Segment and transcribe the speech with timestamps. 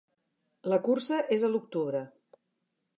[0.73, 2.05] La cursa és a l'octubre.